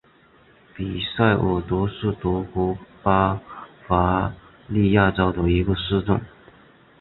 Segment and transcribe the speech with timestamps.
[0.75, 3.39] 比塔尔德是德国巴
[3.87, 4.33] 伐
[4.67, 6.19] 利亚州的一个市镇。